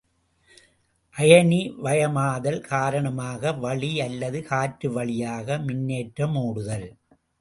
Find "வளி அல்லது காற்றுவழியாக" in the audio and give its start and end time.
3.65-5.59